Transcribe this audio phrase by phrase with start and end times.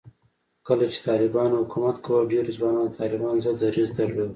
[0.67, 4.29] کله چې طالبانو حکومت کاوه، ډېرو ځوانانو د طالبانو ضد دریځ درلود